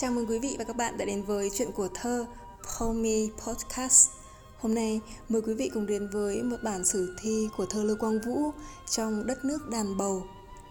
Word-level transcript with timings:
Chào 0.00 0.12
mừng 0.12 0.26
quý 0.26 0.38
vị 0.38 0.56
và 0.58 0.64
các 0.64 0.76
bạn 0.76 0.98
đã 0.98 1.04
đến 1.04 1.22
với 1.22 1.50
chuyện 1.54 1.72
của 1.72 1.88
thơ 1.94 2.26
Pomi 2.78 3.30
Podcast. 3.46 4.10
Hôm 4.58 4.74
nay 4.74 5.00
mời 5.28 5.42
quý 5.42 5.54
vị 5.54 5.70
cùng 5.74 5.86
đến 5.86 6.08
với 6.12 6.42
một 6.42 6.56
bản 6.62 6.84
sử 6.84 7.16
thi 7.22 7.48
của 7.56 7.66
thơ 7.66 7.84
Lưu 7.84 7.96
Quang 8.00 8.20
Vũ 8.20 8.50
trong 8.90 9.26
đất 9.26 9.44
nước 9.44 9.68
đàn 9.70 9.96
bầu. 9.96 10.26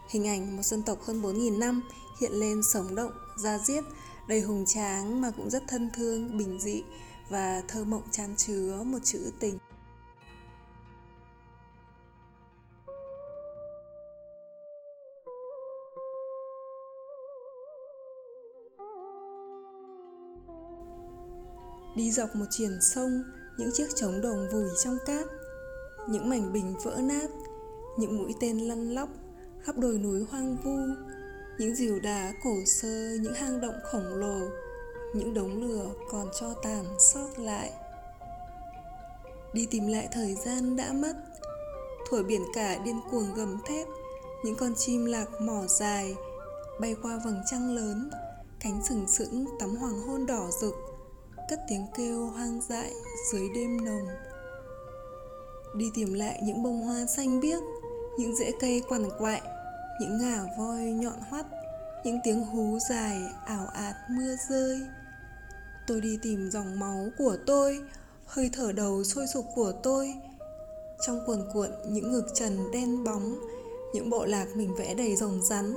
Hình 0.09 0.27
ảnh 0.27 0.57
một 0.57 0.63
dân 0.63 0.83
tộc 0.83 0.97
hơn 1.03 1.21
4.000 1.21 1.59
năm 1.59 1.83
hiện 2.21 2.31
lên 2.31 2.63
sống 2.63 2.95
động, 2.95 3.11
ra 3.37 3.57
diết, 3.57 3.83
đầy 4.27 4.41
hùng 4.41 4.65
tráng 4.65 5.21
mà 5.21 5.31
cũng 5.37 5.49
rất 5.49 5.63
thân 5.67 5.89
thương, 5.95 6.37
bình 6.37 6.59
dị 6.59 6.83
và 7.29 7.63
thơ 7.67 7.83
mộng 7.83 8.03
chan 8.11 8.35
chứa 8.35 8.83
một 8.85 8.99
chữ 9.03 9.31
tình. 9.39 9.57
Đi 21.97 22.11
dọc 22.11 22.35
một 22.35 22.45
triển 22.49 22.81
sông, 22.81 23.23
những 23.57 23.69
chiếc 23.73 23.87
trống 23.95 24.21
đồng 24.21 24.47
vùi 24.51 24.69
trong 24.83 24.97
cát, 25.05 25.25
những 26.09 26.29
mảnh 26.29 26.53
bình 26.53 26.75
vỡ 26.83 26.95
nát, 27.03 27.29
những 27.97 28.17
mũi 28.17 28.35
tên 28.39 28.59
lăn 28.59 28.89
lóc 28.89 29.09
khắp 29.61 29.77
đồi 29.77 29.97
núi 29.97 30.25
hoang 30.31 30.57
vu, 30.63 30.77
những 31.59 31.75
dìu 31.75 31.99
đá 31.99 32.33
cổ 32.43 32.55
sơ, 32.65 33.17
những 33.21 33.33
hang 33.33 33.61
động 33.61 33.75
khổng 33.83 34.15
lồ, 34.15 34.39
những 35.15 35.33
đống 35.33 35.61
lửa 35.61 35.85
còn 36.09 36.27
cho 36.39 36.53
tàn 36.63 36.85
sót 36.99 37.39
lại. 37.39 37.71
Đi 39.53 39.67
tìm 39.71 39.87
lại 39.87 40.07
thời 40.11 40.35
gian 40.45 40.75
đã 40.75 40.93
mất, 40.93 41.13
thổi 42.09 42.23
biển 42.23 42.41
cả 42.53 42.77
điên 42.85 42.99
cuồng 43.11 43.33
gầm 43.35 43.57
thét, 43.65 43.87
những 44.43 44.55
con 44.55 44.75
chim 44.75 45.05
lạc 45.05 45.41
mỏ 45.41 45.61
dài 45.67 46.15
bay 46.79 46.95
qua 47.01 47.19
vầng 47.25 47.41
trăng 47.51 47.75
lớn, 47.75 48.09
cánh 48.59 48.81
sừng 48.89 49.07
sững 49.07 49.45
tắm 49.59 49.75
hoàng 49.75 50.01
hôn 50.01 50.25
đỏ 50.25 50.49
rực 50.61 50.86
cất 51.49 51.59
tiếng 51.67 51.85
kêu 51.97 52.25
hoang 52.25 52.61
dại 52.69 52.91
dưới 53.31 53.49
đêm 53.55 53.85
nồng. 53.85 54.07
Đi 55.75 55.85
tìm 55.93 56.13
lại 56.13 56.41
những 56.43 56.63
bông 56.63 56.81
hoa 56.81 57.05
xanh 57.05 57.39
biếc, 57.39 57.63
những 58.19 58.35
rễ 58.35 58.51
cây 58.59 58.81
quằn 58.89 59.09
quại, 59.19 59.41
những 60.01 60.17
ngả 60.17 60.43
voi 60.57 60.81
nhọn 60.81 61.19
hoắt, 61.29 61.45
những 62.03 62.19
tiếng 62.23 62.45
hú 62.45 62.79
dài 62.89 63.21
ảo 63.45 63.67
ạt 63.73 63.95
mưa 64.09 64.35
rơi. 64.49 64.81
Tôi 65.87 66.01
đi 66.01 66.19
tìm 66.21 66.49
dòng 66.51 66.79
máu 66.79 67.09
của 67.17 67.37
tôi, 67.45 67.79
hơi 68.25 68.49
thở 68.53 68.71
đầu 68.71 69.03
sôi 69.03 69.27
sục 69.27 69.45
của 69.55 69.71
tôi. 69.83 70.13
Trong 71.07 71.19
cuồn 71.25 71.41
cuộn 71.53 71.69
những 71.89 72.11
ngực 72.11 72.25
trần 72.33 72.71
đen 72.71 73.03
bóng, 73.03 73.39
những 73.93 74.09
bộ 74.09 74.25
lạc 74.25 74.47
mình 74.55 74.75
vẽ 74.75 74.93
đầy 74.93 75.15
rồng 75.15 75.43
rắn, 75.43 75.73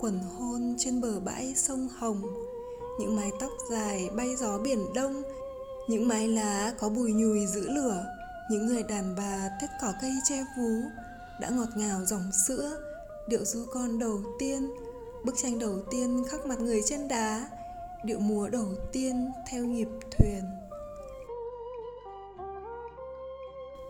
quần 0.00 0.18
hôn 0.18 0.74
trên 0.78 1.00
bờ 1.00 1.20
bãi 1.20 1.54
sông 1.56 1.88
hồng 1.88 2.22
những 3.00 3.16
mái 3.16 3.32
tóc 3.40 3.50
dài 3.70 4.10
bay 4.16 4.36
gió 4.36 4.58
biển 4.58 4.92
đông. 4.94 5.22
Những 5.88 6.08
mái 6.08 6.28
lá 6.28 6.72
có 6.78 6.88
bùi 6.88 7.12
nhùi 7.12 7.46
giữ 7.46 7.70
lửa. 7.70 8.04
Những 8.50 8.66
người 8.66 8.82
đàn 8.82 9.14
bà 9.16 9.50
tết 9.60 9.70
cỏ 9.80 9.92
cây 10.00 10.12
che 10.24 10.44
vú 10.56 10.82
đã 11.40 11.48
ngọt 11.48 11.68
ngào 11.76 12.04
dòng 12.04 12.30
sữa. 12.46 12.76
Điệu 13.26 13.44
du 13.44 13.64
con 13.72 13.98
đầu 13.98 14.18
tiên, 14.38 14.70
bức 15.24 15.36
tranh 15.36 15.58
đầu 15.58 15.78
tiên 15.90 16.24
khắc 16.28 16.46
mặt 16.46 16.60
người 16.60 16.82
trên 16.84 17.08
đá. 17.08 17.50
Điệu 18.04 18.18
múa 18.18 18.48
đầu 18.48 18.68
tiên 18.92 19.32
theo 19.50 19.64
nhịp 19.64 19.88
thuyền. 20.18 20.42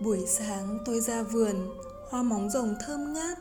Buổi 0.00 0.26
sáng 0.26 0.78
tôi 0.86 1.00
ra 1.00 1.22
vườn, 1.22 1.54
hoa 2.10 2.22
móng 2.22 2.50
rồng 2.50 2.74
thơm 2.86 3.12
ngát. 3.12 3.38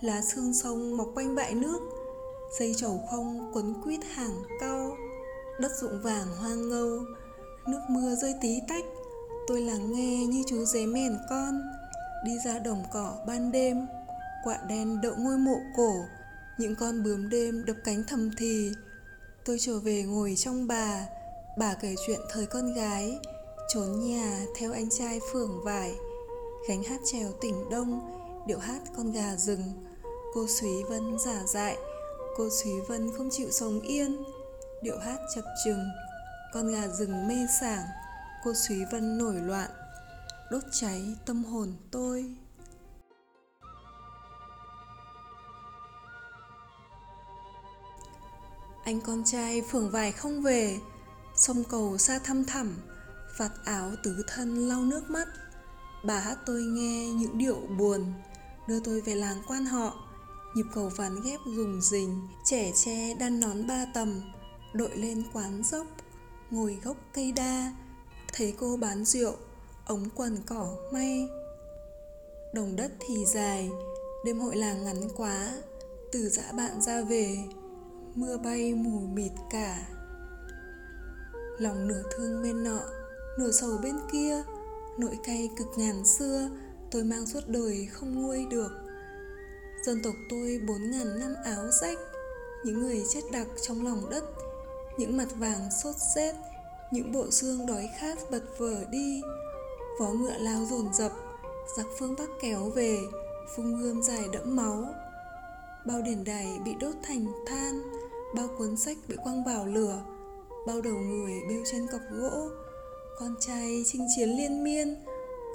Lá 0.00 0.22
xương 0.22 0.54
sông 0.54 0.96
mọc 0.96 1.08
quanh 1.14 1.34
bãi 1.34 1.54
nước. 1.54 1.78
Dây 2.58 2.74
chầu 2.76 3.00
không 3.10 3.50
quấn 3.54 3.74
quýt 3.84 4.00
hàng 4.04 4.42
cau 4.60 4.96
đất 5.60 5.72
rụng 5.80 6.02
vàng 6.02 6.26
hoang 6.40 6.68
ngâu, 6.68 7.00
nước 7.68 7.80
mưa 7.88 8.14
rơi 8.14 8.34
tí 8.40 8.60
tách. 8.68 8.84
Tôi 9.46 9.60
lắng 9.60 9.92
nghe 9.92 10.26
như 10.26 10.42
chú 10.46 10.64
dế 10.64 10.86
mèn 10.86 11.18
con, 11.30 11.60
đi 12.24 12.32
ra 12.44 12.58
đồng 12.58 12.84
cỏ 12.92 13.16
ban 13.26 13.52
đêm, 13.52 13.86
quạ 14.44 14.58
đen 14.68 15.00
đậu 15.02 15.14
ngôi 15.18 15.38
mộ 15.38 15.56
cổ. 15.76 15.92
Những 16.58 16.74
con 16.80 17.02
bướm 17.02 17.28
đêm 17.28 17.64
đập 17.64 17.76
cánh 17.84 18.04
thầm 18.08 18.30
thì, 18.38 18.70
tôi 19.44 19.56
trở 19.60 19.78
về 19.78 20.02
ngồi 20.02 20.34
trong 20.36 20.66
bà. 20.66 21.06
Bà 21.58 21.74
kể 21.74 21.94
chuyện 22.06 22.20
thời 22.30 22.46
con 22.46 22.74
gái, 22.74 23.18
trốn 23.74 24.00
nhà 24.00 24.44
theo 24.56 24.72
anh 24.72 24.90
trai 24.90 25.20
phường 25.32 25.64
vải. 25.64 25.94
Gánh 26.68 26.82
hát 26.82 27.00
trèo 27.04 27.32
tỉnh 27.40 27.70
đông, 27.70 28.00
điệu 28.46 28.58
hát 28.58 28.80
con 28.96 29.12
gà 29.12 29.36
rừng. 29.36 29.62
Cô 30.34 30.46
Súy 30.46 30.82
Vân 30.88 31.18
giả 31.18 31.42
dại, 31.46 31.76
cô 32.36 32.48
Súy 32.50 32.72
Vân 32.88 33.10
không 33.16 33.28
chịu 33.32 33.50
sống 33.50 33.80
yên 33.80 34.16
điệu 34.82 34.98
hát 34.98 35.20
chập 35.34 35.44
chừng, 35.64 35.88
con 36.52 36.72
gà 36.72 36.88
rừng 36.88 37.28
mê 37.28 37.46
sảng, 37.60 37.86
cô 38.44 38.52
Thúy 38.68 38.84
Vân 38.84 39.18
nổi 39.18 39.34
loạn. 39.34 39.70
Đốt 40.50 40.62
cháy 40.72 41.16
tâm 41.26 41.44
hồn 41.44 41.76
tôi. 41.90 42.34
Anh 48.84 49.00
con 49.00 49.24
trai 49.24 49.62
phường 49.70 49.90
vải 49.90 50.12
không 50.12 50.42
về, 50.42 50.78
sông 51.36 51.64
cầu 51.64 51.98
xa 51.98 52.18
thăm 52.24 52.44
thẳm, 52.44 52.76
vạt 53.36 53.52
áo 53.64 53.90
tứ 54.02 54.24
thân 54.26 54.68
lau 54.68 54.80
nước 54.80 55.10
mắt. 55.10 55.28
Bà 56.04 56.20
hát 56.20 56.38
tôi 56.46 56.62
nghe 56.62 57.08
những 57.08 57.38
điệu 57.38 57.60
buồn, 57.78 58.12
đưa 58.68 58.80
tôi 58.80 59.00
về 59.00 59.14
làng 59.14 59.42
quan 59.48 59.64
họ. 59.64 59.94
Nhịp 60.54 60.66
cầu 60.74 60.88
ván 60.96 61.22
ghép 61.24 61.40
rùng 61.56 61.80
rình, 61.80 62.28
trẻ 62.44 62.72
tre 62.84 63.14
đan 63.14 63.40
nón 63.40 63.66
ba 63.66 63.86
tầm 63.94 64.32
đội 64.76 64.96
lên 64.96 65.22
quán 65.32 65.62
dốc, 65.64 65.86
ngồi 66.50 66.78
gốc 66.84 66.96
cây 67.14 67.32
đa. 67.32 67.74
Thấy 68.32 68.54
cô 68.60 68.76
bán 68.76 69.04
rượu, 69.04 69.32
ống 69.86 70.08
quần 70.14 70.36
cỏ 70.46 70.76
may. 70.92 71.28
Đồng 72.54 72.76
đất 72.76 72.92
thì 73.00 73.24
dài, 73.24 73.70
đêm 74.24 74.38
hội 74.38 74.56
làng 74.56 74.84
ngắn 74.84 75.08
quá. 75.16 75.52
Từ 76.12 76.28
dã 76.28 76.52
bạn 76.52 76.82
ra 76.82 77.02
về, 77.02 77.36
mưa 78.14 78.36
bay 78.36 78.74
mù 78.74 79.00
mịt 79.00 79.32
cả. 79.50 79.86
Lòng 81.58 81.88
nửa 81.88 82.02
thương 82.16 82.42
bên 82.42 82.64
nọ, 82.64 82.80
nửa 83.38 83.50
sầu 83.50 83.78
bên 83.82 83.94
kia. 84.12 84.42
Nỗi 84.98 85.18
cay 85.24 85.50
cực 85.56 85.66
ngàn 85.76 86.04
xưa, 86.04 86.48
tôi 86.90 87.04
mang 87.04 87.26
suốt 87.26 87.40
đời 87.46 87.88
không 87.92 88.22
nguôi 88.22 88.46
được. 88.50 88.70
Dân 89.84 90.02
tộc 90.02 90.14
tôi 90.28 90.60
bốn 90.68 90.90
ngàn 90.90 91.20
năm 91.20 91.34
áo 91.44 91.70
rách, 91.80 91.98
những 92.64 92.80
người 92.80 93.04
chết 93.08 93.20
đặc 93.32 93.46
trong 93.62 93.84
lòng 93.84 94.10
đất 94.10 94.24
những 94.98 95.16
mặt 95.16 95.28
vàng 95.38 95.70
sốt 95.70 95.96
rét 95.96 96.34
những 96.90 97.12
bộ 97.12 97.30
xương 97.30 97.66
đói 97.66 97.90
khát 97.98 98.18
bật 98.30 98.42
vở 98.58 98.84
đi. 98.90 99.22
Vó 100.00 100.06
ngựa 100.08 100.38
lao 100.38 100.64
dồn 100.70 100.94
dập, 100.94 101.12
giặc 101.76 101.86
phương 101.98 102.14
bắc 102.18 102.28
kéo 102.40 102.70
về, 102.70 102.98
phung 103.56 103.80
gươm 103.80 104.02
dài 104.02 104.24
đẫm 104.32 104.56
máu. 104.56 104.84
Bao 105.86 106.02
đền 106.02 106.24
đài 106.24 106.58
bị 106.64 106.74
đốt 106.80 106.94
thành 107.02 107.26
than, 107.46 107.82
bao 108.34 108.48
cuốn 108.58 108.76
sách 108.76 108.96
bị 109.08 109.16
quăng 109.24 109.44
vào 109.44 109.66
lửa, 109.66 110.02
bao 110.66 110.80
đầu 110.80 110.94
người 110.94 111.32
bêu 111.48 111.62
trên 111.72 111.86
cọc 111.86 112.00
gỗ. 112.10 112.48
Con 113.18 113.34
trai 113.40 113.82
chinh 113.86 114.06
chiến 114.16 114.28
liên 114.28 114.64
miên, 114.64 115.04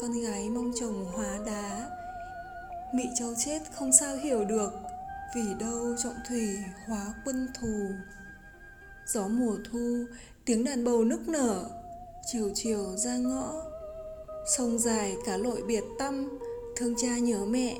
con 0.01 0.11
gái 0.11 0.49
mong 0.49 0.71
chồng 0.79 1.05
hóa 1.13 1.39
đá. 1.45 1.89
Mị 2.93 3.03
châu 3.19 3.33
chết 3.45 3.59
không 3.73 3.91
sao 3.91 4.15
hiểu 4.15 4.45
được, 4.45 4.73
vì 5.35 5.53
đâu 5.59 5.95
trọng 6.03 6.15
thủy 6.29 6.57
hóa 6.87 7.13
quân 7.25 7.47
thù 7.61 7.89
gió 9.13 9.27
mùa 9.27 9.55
thu, 9.71 10.05
tiếng 10.45 10.63
đàn 10.63 10.83
bầu 10.83 11.03
nức 11.03 11.27
nở, 11.27 11.69
chiều 12.31 12.51
chiều 12.55 12.95
ra 12.97 13.17
ngõ. 13.17 13.63
Sông 14.57 14.79
dài 14.79 15.15
cả 15.25 15.37
lội 15.37 15.61
biệt 15.67 15.83
tâm 15.99 16.39
thương 16.75 16.95
cha 16.97 17.17
nhớ 17.17 17.45
mẹ. 17.45 17.77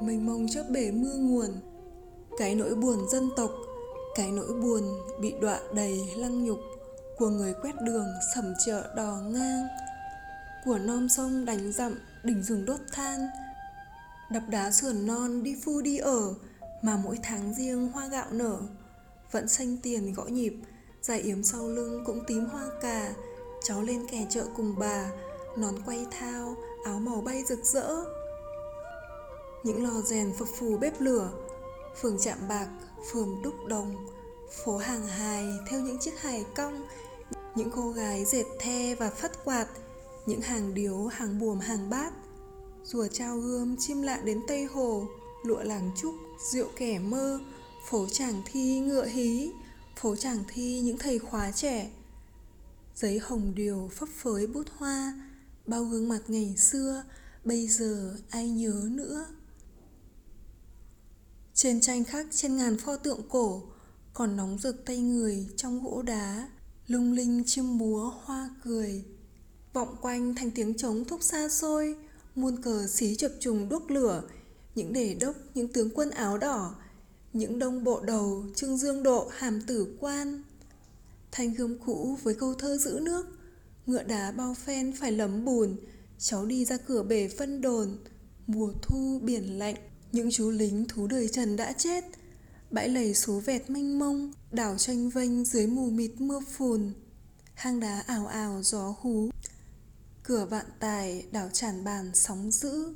Mênh 0.00 0.26
mông 0.26 0.46
chớp 0.48 0.64
bể 0.70 0.90
mưa 0.90 1.14
nguồn, 1.14 1.50
cái 2.38 2.54
nỗi 2.54 2.74
buồn 2.74 3.08
dân 3.12 3.30
tộc, 3.36 3.50
cái 4.14 4.30
nỗi 4.30 4.54
buồn 4.62 4.82
bị 5.20 5.34
đọa 5.40 5.60
đầy 5.74 6.00
lăng 6.16 6.44
nhục. 6.44 6.58
Của 7.18 7.28
người 7.28 7.54
quét 7.62 7.72
đường 7.82 8.06
sầm 8.34 8.54
chợ 8.66 8.94
đò 8.96 9.20
ngang, 9.32 9.66
của 10.64 10.78
non 10.78 11.08
sông 11.08 11.44
đánh 11.44 11.72
dặm 11.72 11.98
đỉnh 12.24 12.42
rừng 12.42 12.64
đốt 12.64 12.80
than. 12.92 13.28
Đập 14.30 14.42
đá 14.50 14.70
sườn 14.70 15.06
non 15.06 15.42
đi 15.42 15.56
phu 15.64 15.80
đi 15.80 15.98
ở, 15.98 16.34
mà 16.82 16.96
mỗi 17.04 17.18
tháng 17.22 17.54
riêng 17.54 17.88
hoa 17.92 18.06
gạo 18.06 18.26
nở 18.30 18.58
vẫn 19.32 19.48
xanh 19.48 19.76
tiền 19.82 20.12
gõ 20.12 20.24
nhịp 20.24 20.54
giải 21.02 21.20
yếm 21.20 21.42
sau 21.42 21.68
lưng 21.68 22.02
cũng 22.06 22.24
tím 22.26 22.44
hoa 22.44 22.70
cà. 22.82 23.14
Cháu 23.62 23.82
lên 23.82 24.06
kẻ 24.10 24.26
chợ 24.30 24.46
cùng 24.56 24.74
bà, 24.78 25.10
nón 25.56 25.74
quay 25.86 26.06
thao, 26.10 26.56
áo 26.84 26.98
màu 26.98 27.20
bay 27.20 27.44
rực 27.48 27.64
rỡ. 27.64 28.04
Những 29.62 29.84
lò 29.84 30.02
rèn 30.02 30.32
phập 30.38 30.48
phù 30.58 30.78
bếp 30.78 31.00
lửa, 31.00 31.30
phường 32.00 32.18
chạm 32.18 32.38
bạc, 32.48 32.68
phường 33.12 33.42
đúc 33.42 33.54
đồng, 33.66 34.06
phố 34.64 34.76
hàng 34.76 35.06
hài 35.06 35.46
theo 35.70 35.80
những 35.80 35.98
chiếc 35.98 36.20
hài 36.20 36.44
cong. 36.56 36.86
Những 37.54 37.70
cô 37.70 37.90
gái 37.90 38.24
dệt 38.24 38.44
the 38.58 38.94
và 38.94 39.10
phất 39.10 39.44
quạt, 39.44 39.66
những 40.26 40.40
hàng 40.40 40.74
điếu, 40.74 41.06
hàng 41.06 41.38
buồm, 41.38 41.58
hàng 41.58 41.90
bát. 41.90 42.12
Rùa 42.84 43.06
trao 43.06 43.36
gươm 43.36 43.76
chim 43.78 44.02
lạ 44.02 44.20
đến 44.24 44.40
tây 44.48 44.64
hồ, 44.64 45.06
lụa 45.44 45.62
làng 45.62 45.90
trúc, 45.96 46.14
rượu 46.50 46.68
kẻ 46.76 46.98
mơ 46.98 47.40
phố 47.90 48.06
chàng 48.12 48.42
thi 48.46 48.80
ngựa 48.80 49.06
hí, 49.06 49.50
phố 49.96 50.16
chàng 50.16 50.44
thi 50.48 50.80
những 50.80 50.98
thầy 50.98 51.18
khóa 51.18 51.50
trẻ. 51.50 51.90
Giấy 52.94 53.18
hồng 53.18 53.52
điều 53.54 53.90
phấp 53.92 54.08
phới 54.08 54.46
bút 54.46 54.66
hoa, 54.76 55.12
bao 55.66 55.84
gương 55.84 56.08
mặt 56.08 56.20
ngày 56.28 56.56
xưa, 56.56 57.04
bây 57.44 57.68
giờ 57.68 58.16
ai 58.30 58.50
nhớ 58.50 58.88
nữa? 58.90 59.26
Trên 61.54 61.80
tranh 61.80 62.04
khắc 62.04 62.26
trên 62.30 62.56
ngàn 62.56 62.78
pho 62.78 62.96
tượng 62.96 63.20
cổ, 63.28 63.62
còn 64.14 64.36
nóng 64.36 64.58
rực 64.58 64.84
tay 64.84 64.98
người 64.98 65.46
trong 65.56 65.84
gỗ 65.84 66.02
đá, 66.02 66.48
lung 66.86 67.12
linh 67.12 67.42
chim 67.46 67.78
múa 67.78 68.12
hoa 68.22 68.50
cười. 68.64 69.04
Vọng 69.72 69.96
quanh 70.00 70.34
thành 70.34 70.50
tiếng 70.50 70.76
trống 70.76 71.04
thúc 71.04 71.22
xa 71.22 71.48
xôi, 71.48 71.96
muôn 72.34 72.62
cờ 72.62 72.86
xí 72.86 73.16
chập 73.16 73.32
trùng 73.40 73.68
đuốc 73.68 73.90
lửa, 73.90 74.22
những 74.74 74.92
đề 74.92 75.14
đốc, 75.14 75.36
những 75.54 75.72
tướng 75.72 75.90
quân 75.94 76.10
áo 76.10 76.38
đỏ 76.38 76.74
những 77.38 77.58
đông 77.58 77.84
bộ 77.84 78.00
đầu 78.00 78.44
trưng 78.54 78.76
dương 78.76 79.02
độ, 79.02 79.30
hàm 79.36 79.60
tử 79.66 79.96
quan. 80.00 80.42
Thanh 81.32 81.54
gươm 81.54 81.78
cũ 81.86 82.18
với 82.22 82.34
câu 82.34 82.54
thơ 82.54 82.78
giữ 82.78 82.98
nước. 83.02 83.26
Ngựa 83.86 84.02
đá 84.02 84.32
bao 84.32 84.54
phen 84.54 84.92
phải 84.96 85.12
lấm 85.12 85.44
bùn. 85.44 85.76
Cháu 86.18 86.46
đi 86.46 86.64
ra 86.64 86.76
cửa 86.76 87.02
bể 87.02 87.28
phân 87.28 87.60
đồn. 87.60 87.98
Mùa 88.46 88.72
thu 88.82 89.20
biển 89.22 89.58
lạnh, 89.58 89.76
những 90.12 90.30
chú 90.30 90.50
lính 90.50 90.84
thú 90.88 91.06
đời 91.06 91.28
trần 91.28 91.56
đã 91.56 91.72
chết. 91.72 92.04
Bãi 92.70 92.88
lầy 92.88 93.14
số 93.14 93.40
vẹt 93.40 93.70
mênh 93.70 93.98
mông, 93.98 94.32
đảo 94.52 94.76
tranh 94.78 95.10
vênh 95.10 95.44
dưới 95.44 95.66
mù 95.66 95.90
mịt 95.90 96.10
mưa 96.18 96.40
phùn. 96.56 96.92
Hang 97.54 97.80
đá 97.80 98.00
ảo 98.00 98.26
ảo 98.26 98.62
gió 98.62 98.94
hú. 99.00 99.30
Cửa 100.22 100.46
vạn 100.50 100.66
tài, 100.80 101.26
đảo 101.32 101.48
tràn 101.52 101.84
bàn 101.84 102.10
sóng 102.14 102.50
dữ. 102.50 102.94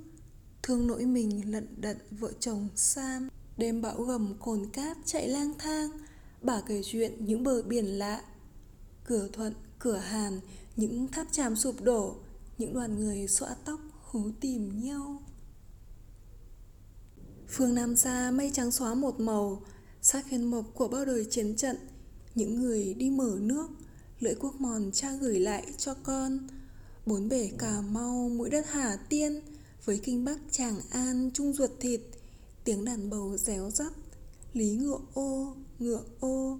Thương 0.62 0.86
nỗi 0.86 1.04
mình 1.04 1.52
lận 1.52 1.80
đận 1.80 1.96
vợ 2.10 2.32
chồng 2.40 2.68
sam 2.76 3.28
đêm 3.56 3.82
bão 3.82 4.02
gầm 4.02 4.34
cồn 4.40 4.66
cát 4.72 4.96
chạy 5.04 5.28
lang 5.28 5.52
thang, 5.58 5.90
bà 6.42 6.60
kể 6.60 6.82
chuyện 6.84 7.26
những 7.26 7.44
bờ 7.44 7.62
biển 7.62 7.86
lạ, 7.86 8.22
cửa 9.04 9.28
thuận, 9.32 9.54
cửa 9.78 9.96
hàn, 9.96 10.40
những 10.76 11.08
tháp 11.08 11.26
tràm 11.32 11.56
sụp 11.56 11.82
đổ, 11.82 12.16
những 12.58 12.74
đoàn 12.74 12.96
người 12.96 13.28
xõa 13.28 13.54
tóc 13.64 13.80
hú 14.00 14.30
tìm 14.40 14.80
nhau. 14.84 15.22
Phương 17.48 17.74
nam 17.74 17.96
xa 17.96 18.30
mây 18.30 18.50
trắng 18.54 18.70
xóa 18.70 18.94
một 18.94 19.20
màu 19.20 19.62
sát 20.02 20.24
khen 20.28 20.44
mộc 20.44 20.64
của 20.74 20.88
bao 20.88 21.04
đời 21.04 21.26
chiến 21.30 21.56
trận, 21.56 21.76
những 22.34 22.60
người 22.60 22.94
đi 22.94 23.10
mở 23.10 23.38
nước, 23.40 23.68
lưỡi 24.20 24.34
quốc 24.34 24.60
mòn 24.60 24.90
cha 24.92 25.12
gửi 25.20 25.40
lại 25.40 25.72
cho 25.78 25.94
con. 25.94 26.38
Bốn 27.06 27.28
bể 27.28 27.50
cà 27.58 27.80
mau, 27.80 28.28
mũi 28.28 28.50
đất 28.50 28.66
hà 28.68 28.96
tiên, 29.08 29.40
với 29.84 30.00
kinh 30.02 30.24
bắc 30.24 30.38
tràng 30.50 30.80
an 30.90 31.30
trung 31.34 31.52
ruột 31.52 31.70
thịt 31.80 32.00
tiếng 32.64 32.84
đàn 32.84 33.10
bầu 33.10 33.36
réo 33.36 33.70
rắt, 33.70 33.92
lý 34.52 34.70
ngựa 34.70 34.98
ô 35.14 35.54
ngựa 35.78 36.02
ô, 36.20 36.58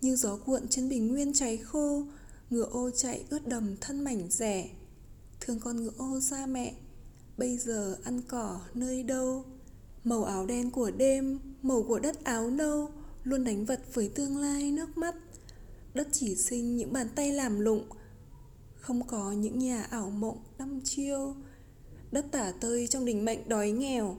như 0.00 0.16
gió 0.16 0.36
cuộn 0.36 0.68
trên 0.68 0.88
bình 0.88 1.08
nguyên 1.08 1.32
cháy 1.32 1.56
khô, 1.56 2.06
ngựa 2.50 2.68
ô 2.70 2.90
chạy 2.90 3.24
ướt 3.30 3.48
đầm 3.48 3.76
thân 3.80 4.04
mảnh 4.04 4.26
rẻ. 4.30 4.70
Thương 5.40 5.60
con 5.60 5.76
ngựa 5.76 5.92
ô 5.98 6.20
xa 6.20 6.46
mẹ, 6.46 6.74
bây 7.38 7.58
giờ 7.58 7.96
ăn 8.04 8.20
cỏ 8.28 8.60
nơi 8.74 9.02
đâu? 9.02 9.44
Màu 10.04 10.24
áo 10.24 10.46
đen 10.46 10.70
của 10.70 10.90
đêm, 10.90 11.38
màu 11.62 11.82
của 11.82 11.98
đất 11.98 12.24
áo 12.24 12.50
nâu, 12.50 12.90
luôn 13.24 13.44
đánh 13.44 13.64
vật 13.64 13.80
với 13.94 14.08
tương 14.08 14.36
lai 14.36 14.72
nước 14.72 14.98
mắt. 14.98 15.14
Đất 15.94 16.08
chỉ 16.12 16.34
sinh 16.36 16.76
những 16.76 16.92
bàn 16.92 17.08
tay 17.14 17.32
làm 17.32 17.60
lụng, 17.60 17.88
không 18.76 19.06
có 19.06 19.32
những 19.32 19.58
nhà 19.58 19.82
ảo 19.82 20.10
mộng 20.10 20.38
đăm 20.58 20.80
chiêu. 20.84 21.34
Đất 22.12 22.26
tả 22.32 22.52
tơi 22.60 22.86
trong 22.86 23.04
đình 23.04 23.24
mệnh 23.24 23.48
đói 23.48 23.70
nghèo 23.70 24.16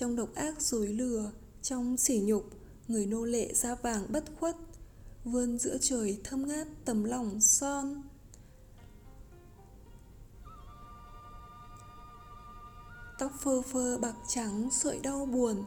trong 0.00 0.16
độc 0.16 0.34
ác 0.34 0.60
dối 0.62 0.88
lừa, 0.88 1.30
trong 1.62 1.96
sỉ 1.96 2.20
nhục, 2.20 2.50
người 2.88 3.06
nô 3.06 3.24
lệ 3.24 3.54
da 3.54 3.74
vàng 3.74 4.06
bất 4.08 4.24
khuất, 4.40 4.56
vươn 5.24 5.58
giữa 5.58 5.78
trời 5.80 6.20
thơm 6.24 6.48
ngát 6.48 6.66
tấm 6.84 7.04
lòng 7.04 7.40
son. 7.40 8.02
Tóc 13.18 13.32
phơ 13.40 13.62
phơ 13.62 13.98
bạc 13.98 14.14
trắng 14.28 14.68
sợi 14.72 14.98
đau 14.98 15.26
buồn, 15.26 15.64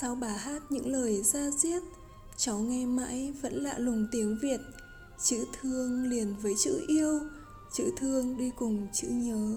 sao 0.00 0.14
bà 0.14 0.32
hát 0.32 0.62
những 0.70 0.92
lời 0.92 1.22
ra 1.22 1.50
diết? 1.50 1.82
Cháu 2.36 2.58
nghe 2.58 2.86
mãi 2.86 3.32
vẫn 3.42 3.54
lạ 3.54 3.78
lùng 3.78 4.06
tiếng 4.12 4.38
việt, 4.42 4.60
chữ 5.22 5.44
thương 5.60 6.08
liền 6.08 6.36
với 6.42 6.54
chữ 6.58 6.84
yêu, 6.88 7.20
chữ 7.72 7.92
thương 7.96 8.36
đi 8.36 8.50
cùng 8.56 8.88
chữ 8.92 9.08
nhớ. 9.08 9.56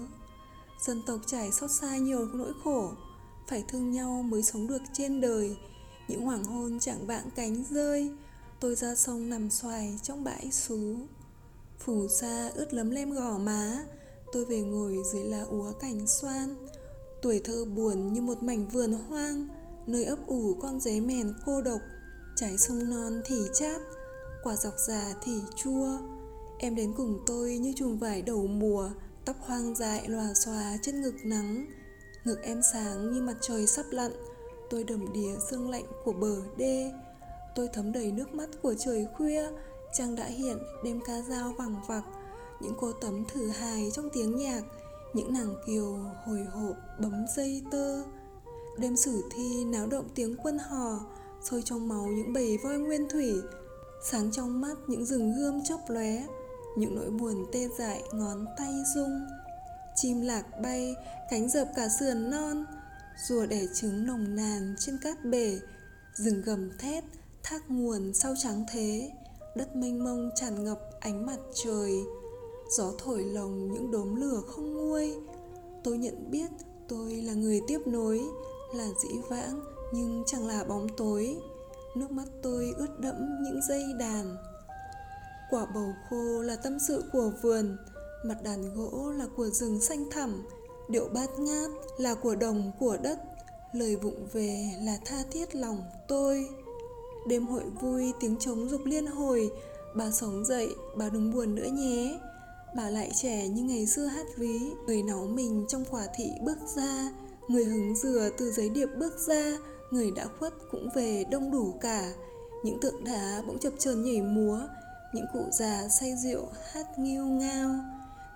Dân 0.86 1.02
tộc 1.06 1.20
trải 1.26 1.52
xót 1.52 1.70
xa 1.70 1.96
nhiều 1.96 2.26
nỗi 2.26 2.52
khổ 2.64 2.92
phải 3.48 3.64
thương 3.68 3.90
nhau 3.90 4.22
mới 4.22 4.42
sống 4.42 4.66
được 4.66 4.82
trên 4.92 5.20
đời. 5.20 5.56
Những 6.08 6.20
hoàng 6.20 6.44
hôn 6.44 6.78
chẳng 6.80 7.06
vạng 7.06 7.30
cánh 7.36 7.64
rơi, 7.70 8.10
tôi 8.60 8.74
ra 8.74 8.94
sông 8.94 9.28
nằm 9.28 9.50
xoài 9.50 9.98
trong 10.02 10.24
bãi 10.24 10.50
xú. 10.50 10.96
Phủ 11.78 12.08
sa 12.08 12.50
ướt 12.54 12.74
lấm 12.74 12.90
lem 12.90 13.10
gò 13.10 13.38
má, 13.38 13.84
tôi 14.32 14.44
về 14.44 14.60
ngồi 14.60 14.96
dưới 15.12 15.24
lá 15.24 15.42
úa 15.42 15.72
cảnh 15.72 16.06
xoan. 16.06 16.66
Tuổi 17.22 17.40
thơ 17.44 17.64
buồn 17.64 18.12
như 18.12 18.20
một 18.20 18.42
mảnh 18.42 18.68
vườn 18.68 18.92
hoang, 18.92 19.48
nơi 19.86 20.04
ấp 20.04 20.26
ủ 20.26 20.54
con 20.60 20.80
dế 20.80 21.00
mèn 21.00 21.34
cô 21.46 21.62
độc. 21.62 21.80
Trái 22.36 22.58
sông 22.58 22.90
non 22.90 23.22
thì 23.24 23.36
chát, 23.54 23.80
quả 24.42 24.56
dọc 24.56 24.74
già 24.88 25.14
thì 25.22 25.32
chua. 25.56 25.98
Em 26.58 26.74
đến 26.74 26.92
cùng 26.96 27.18
tôi 27.26 27.58
như 27.58 27.72
chùm 27.76 27.98
vải 27.98 28.22
đầu 28.22 28.46
mùa, 28.46 28.90
tóc 29.24 29.36
hoang 29.40 29.74
dại 29.74 30.08
lòa 30.08 30.34
xòa 30.34 30.78
trên 30.82 31.02
ngực 31.02 31.14
nắng 31.24 31.66
ngực 32.28 32.42
em 32.42 32.62
sáng 32.62 33.12
như 33.12 33.22
mặt 33.22 33.36
trời 33.40 33.66
sắp 33.66 33.86
lặn, 33.90 34.12
tôi 34.70 34.84
đầm 34.84 35.12
đìa 35.12 35.38
sương 35.50 35.70
lạnh 35.70 35.84
của 36.04 36.12
bờ 36.12 36.36
đê. 36.56 36.92
Tôi 37.54 37.68
thấm 37.72 37.92
đầy 37.92 38.12
nước 38.12 38.34
mắt 38.34 38.48
của 38.62 38.74
trời 38.78 39.06
khuya 39.16 39.50
trăng 39.92 40.14
đã 40.14 40.24
hiện 40.24 40.58
đêm 40.84 41.00
ca 41.06 41.22
dao 41.22 41.52
vằng 41.58 41.76
vặc. 41.86 42.04
Những 42.60 42.74
cô 42.80 42.92
tấm 42.92 43.24
thử 43.24 43.48
hài 43.48 43.90
trong 43.94 44.10
tiếng 44.12 44.36
nhạc, 44.36 44.62
những 45.12 45.32
nàng 45.32 45.54
kiều 45.66 45.98
hồi 46.24 46.44
hộp 46.44 46.76
bấm 46.98 47.26
dây 47.36 47.62
tơ. 47.70 48.02
Đêm 48.78 48.96
sử 48.96 49.24
thi 49.30 49.64
náo 49.64 49.86
động 49.86 50.08
tiếng 50.14 50.36
quân 50.42 50.58
hò, 50.58 51.00
sôi 51.42 51.62
trong 51.62 51.88
máu 51.88 52.06
những 52.06 52.32
bầy 52.32 52.58
voi 52.58 52.78
nguyên 52.78 53.08
thủy. 53.08 53.32
Sáng 54.02 54.30
trong 54.32 54.60
mắt 54.60 54.74
những 54.86 55.04
rừng 55.04 55.32
gươm 55.36 55.60
chớp 55.64 55.78
lóe, 55.88 56.26
những 56.76 56.94
nỗi 56.94 57.10
buồn 57.10 57.46
tê 57.52 57.68
dại 57.78 58.02
ngón 58.12 58.46
tay 58.58 58.72
rung 58.94 59.20
chim 60.02 60.20
lạc 60.20 60.44
bay, 60.62 60.94
cánh 61.30 61.48
dợp 61.48 61.68
cả 61.76 61.88
sườn 61.88 62.30
non, 62.30 62.64
rùa 63.28 63.46
đẻ 63.46 63.60
trứng 63.74 64.06
nồng 64.06 64.36
nàn 64.36 64.74
trên 64.78 64.98
cát 65.02 65.24
bể, 65.24 65.60
rừng 66.14 66.42
gầm 66.42 66.78
thét, 66.78 67.04
thác 67.42 67.70
nguồn 67.70 68.14
sau 68.14 68.34
trắng 68.38 68.64
thế. 68.72 69.10
Đất 69.56 69.76
mênh 69.76 70.04
mông 70.04 70.30
tràn 70.34 70.64
ngập 70.64 70.80
ánh 71.00 71.26
mặt 71.26 71.38
trời, 71.64 71.92
gió 72.76 72.92
thổi 72.98 73.24
lồng 73.24 73.72
những 73.72 73.90
đốm 73.90 74.14
lửa 74.14 74.42
không 74.46 74.74
nguôi. 74.74 75.14
Tôi 75.84 75.98
nhận 75.98 76.30
biết 76.30 76.50
tôi 76.88 77.12
là 77.12 77.32
người 77.32 77.60
tiếp 77.68 77.80
nối, 77.86 78.22
là 78.74 78.86
dĩ 79.02 79.18
vãng 79.28 79.60
nhưng 79.92 80.22
chẳng 80.26 80.46
là 80.46 80.64
bóng 80.64 80.86
tối. 80.96 81.36
Nước 81.96 82.10
mắt 82.10 82.26
tôi 82.42 82.74
ướt 82.76 83.00
đẫm 83.00 83.42
những 83.42 83.60
dây 83.68 83.82
đàn. 83.98 84.36
Quả 85.50 85.66
bầu 85.74 85.94
khô 86.10 86.42
là 86.42 86.56
tâm 86.56 86.78
sự 86.88 87.04
của 87.12 87.32
vườn 87.42 87.76
mặt 88.24 88.42
đàn 88.42 88.74
gỗ 88.74 89.10
là 89.10 89.26
của 89.36 89.48
rừng 89.48 89.80
xanh 89.80 90.10
thẳm, 90.10 90.44
điệu 90.88 91.08
bát 91.14 91.38
ngát 91.38 91.70
là 91.98 92.14
của 92.14 92.34
đồng 92.34 92.72
của 92.78 92.96
đất, 93.02 93.18
lời 93.72 93.96
vụng 93.96 94.26
về 94.32 94.70
là 94.82 94.98
tha 95.04 95.22
thiết 95.30 95.54
lòng 95.54 95.82
tôi. 96.08 96.48
Đêm 97.26 97.46
hội 97.46 97.64
vui, 97.80 98.12
tiếng 98.20 98.36
trống 98.36 98.68
dục 98.68 98.80
liên 98.84 99.06
hồi, 99.06 99.50
bà 99.94 100.10
sống 100.10 100.44
dậy, 100.44 100.68
bà 100.96 101.08
đừng 101.08 101.32
buồn 101.32 101.54
nữa 101.54 101.68
nhé. 101.72 102.18
Bà 102.76 102.90
lại 102.90 103.10
trẻ 103.14 103.48
như 103.48 103.62
ngày 103.62 103.86
xưa 103.86 104.04
hát 104.04 104.26
ví, 104.36 104.58
người 104.86 105.02
náu 105.02 105.26
mình 105.26 105.64
trong 105.68 105.84
quả 105.90 106.06
thị 106.16 106.30
bước 106.42 106.58
ra, 106.76 107.12
người 107.48 107.64
hứng 107.64 107.96
dừa 107.96 108.30
từ 108.38 108.52
giấy 108.52 108.68
điệp 108.68 108.88
bước 108.98 109.18
ra, 109.26 109.58
người 109.90 110.10
đã 110.10 110.26
khuất 110.38 110.52
cũng 110.70 110.88
về 110.94 111.24
đông 111.30 111.50
đủ 111.50 111.74
cả. 111.80 112.12
Những 112.64 112.80
tượng 112.80 113.04
đá 113.04 113.42
bỗng 113.46 113.58
chập 113.58 113.72
chờn 113.78 114.02
nhảy 114.02 114.22
múa, 114.22 114.60
những 115.12 115.26
cụ 115.32 115.44
già 115.52 115.88
say 115.88 116.14
rượu 116.24 116.48
hát 116.72 116.98
nghiêu 116.98 117.24
ngao 117.24 117.70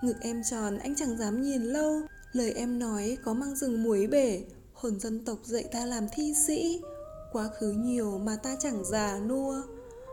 ngực 0.03 0.15
em 0.21 0.43
tròn, 0.43 0.77
anh 0.77 0.95
chẳng 0.95 1.17
dám 1.17 1.41
nhìn 1.41 1.61
lâu. 1.63 2.01
Lời 2.31 2.53
em 2.53 2.79
nói 2.79 3.17
có 3.23 3.33
mang 3.33 3.55
rừng 3.55 3.83
muối 3.83 4.07
bể. 4.07 4.43
Hồn 4.73 4.99
dân 4.99 5.25
tộc 5.25 5.37
dạy 5.43 5.63
ta 5.71 5.85
làm 5.85 6.07
thi 6.15 6.33
sĩ. 6.47 6.81
Quá 7.31 7.49
khứ 7.59 7.71
nhiều 7.71 8.17
mà 8.17 8.35
ta 8.35 8.55
chẳng 8.59 8.83
già 8.85 9.19
nua. 9.19 9.61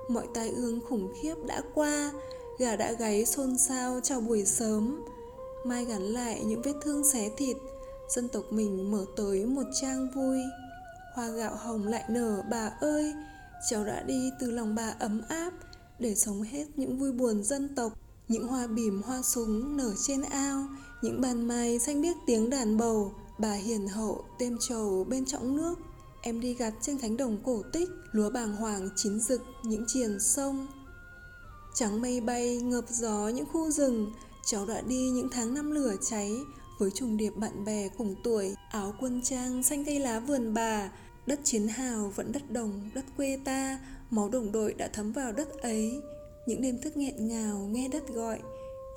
Mọi 0.08 0.26
tai 0.34 0.48
ương 0.48 0.80
khủng 0.88 1.12
khiếp 1.22 1.34
đã 1.46 1.62
qua. 1.74 2.12
Gà 2.58 2.76
đã 2.76 2.92
gáy 2.92 3.24
xôn 3.26 3.58
xao 3.58 4.00
chào 4.02 4.20
buổi 4.20 4.44
sớm. 4.44 5.04
Mai 5.64 5.84
gắn 5.84 6.02
lại 6.02 6.44
những 6.44 6.62
vết 6.62 6.74
thương 6.82 7.04
xé 7.04 7.30
thịt. 7.36 7.56
Dân 8.14 8.28
tộc 8.28 8.44
mình 8.50 8.90
mở 8.90 9.04
tới 9.16 9.46
một 9.46 9.66
trang 9.80 10.08
vui. 10.14 10.38
Hoa 11.14 11.28
gạo 11.28 11.56
hồng 11.56 11.86
lại 11.86 12.04
nở, 12.08 12.42
bà 12.50 12.72
ơi, 12.80 13.14
cháu 13.70 13.84
đã 13.84 14.02
đi 14.02 14.30
từ 14.40 14.50
lòng 14.50 14.74
bà 14.74 14.94
ấm 14.98 15.22
áp 15.28 15.52
để 15.98 16.14
sống 16.14 16.42
hết 16.42 16.64
những 16.76 16.98
vui 16.98 17.12
buồn 17.12 17.42
dân 17.44 17.74
tộc 17.74 17.92
những 18.30 18.48
hoa 18.48 18.66
bìm 18.66 19.02
hoa 19.02 19.22
súng 19.22 19.76
nở 19.76 19.94
trên 20.06 20.22
ao 20.22 20.68
những 21.02 21.20
bàn 21.20 21.48
mai 21.48 21.78
xanh 21.78 22.02
biếc 22.02 22.16
tiếng 22.26 22.50
đàn 22.50 22.76
bầu 22.76 23.12
bà 23.38 23.52
hiền 23.52 23.88
hậu 23.88 24.24
têm 24.38 24.56
trầu 24.60 25.06
bên 25.08 25.24
trọng 25.24 25.56
nước. 25.56 25.74
Em 26.22 26.40
đi 26.40 26.54
gặt 26.54 26.74
trên 26.80 26.98
cánh 26.98 27.16
đồng 27.16 27.38
cổ 27.44 27.62
tích 27.72 27.88
lúa 28.12 28.30
bàng 28.30 28.56
hoàng 28.56 28.88
chín 28.96 29.20
rực 29.20 29.42
những 29.62 29.84
triền 29.86 30.20
sông. 30.20 30.66
Trắng 31.74 32.00
mây 32.00 32.20
bay 32.20 32.56
ngập 32.56 32.84
gió 32.88 33.28
những 33.28 33.46
khu 33.52 33.70
rừng 33.70 34.12
Cháu 34.44 34.66
đã 34.66 34.80
đi 34.80 35.10
những 35.10 35.28
tháng 35.32 35.54
năm 35.54 35.70
lửa 35.70 35.94
cháy. 36.10 36.40
Với 36.78 36.90
trùng 36.90 37.16
điệp 37.16 37.36
bạn 37.36 37.64
bè 37.64 37.88
cùng 37.88 38.14
tuổi 38.24 38.54
Áo 38.70 38.94
quân 39.00 39.20
trang 39.22 39.62
xanh 39.62 39.84
cây 39.84 39.98
lá 39.98 40.20
vườn 40.20 40.54
bà 40.54 40.90
Đất 41.26 41.40
chiến 41.44 41.68
hào 41.68 42.12
vẫn 42.16 42.32
đất 42.32 42.50
đồng, 42.50 42.90
đất 42.94 43.04
quê 43.16 43.38
ta. 43.44 43.78
Máu 44.10 44.28
đồng 44.28 44.52
đội 44.52 44.74
đã 44.74 44.88
thấm 44.92 45.12
vào 45.12 45.32
đất 45.32 45.48
ấy. 45.62 46.00
Những 46.46 46.62
đêm 46.62 46.78
thức 46.78 46.96
nghẹn 46.96 47.28
ngào 47.28 47.68
nghe 47.70 47.88
đất 47.88 48.08
gọi 48.08 48.38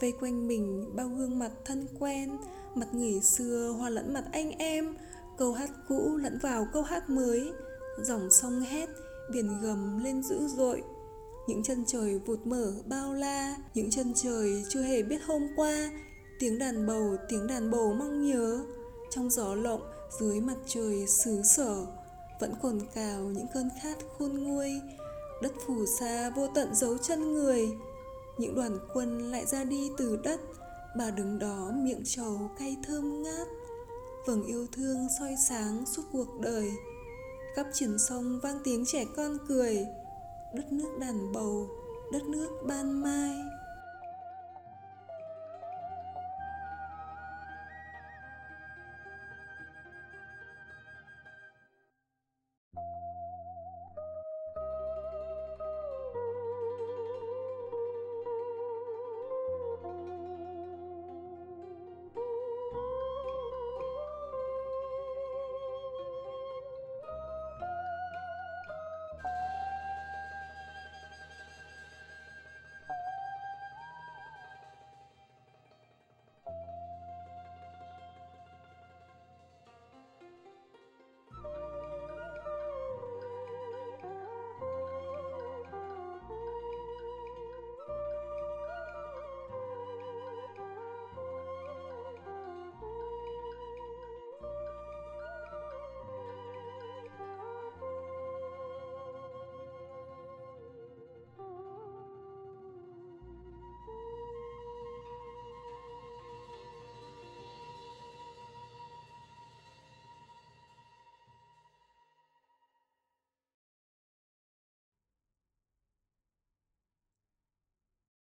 Vây 0.02 0.14
quanh 0.20 0.48
mình 0.48 0.90
bao 0.96 1.08
gương 1.08 1.40
mặt 1.40 1.52
thân 1.66 1.88
quen 2.00 2.38
Mặt 2.76 2.88
người 2.94 3.22
xưa 3.22 3.76
hòa 3.78 3.90
lẫn 3.90 4.14
mặt 4.14 4.24
anh 4.32 4.52
em. 4.52 4.96
Câu 5.38 5.54
hát 5.54 5.70
cũ 5.88 6.18
lẫn 6.18 6.40
vào 6.40 6.68
câu 6.74 6.84
hát 6.84 7.10
mới 7.10 7.52
Dòng 8.02 8.30
sông 8.32 8.60
hét, 8.60 8.90
biển 9.34 9.62
gầm 9.62 10.04
lên 10.04 10.24
dữ 10.24 10.48
dội. 10.48 10.84
Những 11.48 11.64
chân 11.64 11.84
trời 11.88 12.20
vụt 12.20 12.40
mở 12.46 12.74
bao 12.86 13.14
la 13.14 13.56
Những 13.74 13.90
chân 13.90 14.14
trời 14.16 14.64
chưa 14.70 14.82
hề 14.82 15.04
biết 15.04 15.24
hôm 15.26 15.48
qua. 15.56 15.92
Tiếng 16.40 16.60
đàn 16.60 16.88
bầu, 16.88 17.16
tiếng 17.30 17.48
đàn 17.48 17.72
bầu 17.72 17.94
mong 17.94 18.26
nhớ 18.26 18.66
Trong 19.10 19.30
gió 19.30 19.56
lộng, 19.56 19.82
dưới 20.20 20.40
mặt 20.40 20.58
trời 20.68 21.08
xứ 21.08 21.42
sở. 21.44 21.86
Vẫn 22.40 22.54
cồn 22.62 22.80
cào 22.96 23.20
những 23.20 23.48
cơn 23.54 23.70
khát 23.82 23.98
khôn 24.18 24.44
nguôi 24.44 24.82
Đất 25.44 25.54
phủ 25.66 25.86
xa 25.86 26.30
vô 26.30 26.48
tận 26.56 26.76
dấu 26.76 26.98
chân 26.98 27.34
người. 27.34 27.72
Những 28.38 28.56
đoàn 28.56 28.80
quân 28.94 29.32
lại 29.32 29.46
ra 29.46 29.64
đi 29.64 29.92
từ 29.98 30.20
đất, 30.24 30.40
Bà 30.98 31.12
đứng 31.12 31.40
đó 31.40 31.72
miệng 31.76 32.02
trầu 32.06 32.52
cay 32.60 32.78
thơm 32.88 33.24
ngát. 33.24 33.48
Vầng 34.26 34.46
yêu 34.46 34.68
thương 34.72 35.08
soi 35.20 35.36
sáng 35.50 35.86
suốt 35.86 36.02
cuộc 36.12 36.40
đời. 36.40 36.72
Khắp 37.56 37.66
triển 37.74 38.00
sông 38.00 38.40
vang 38.44 38.60
tiếng 38.64 38.86
trẻ 38.86 39.06
con 39.16 39.38
cười. 39.48 39.86
Đất 40.56 40.72
nước 40.72 40.98
đàn 41.00 41.32
bầu, 41.34 41.68
đất 42.12 42.24
nước 42.24 42.50
ban 42.68 43.02
mai. 43.04 43.36